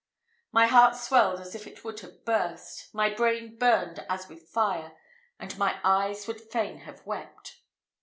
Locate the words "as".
1.39-1.53, 4.09-4.27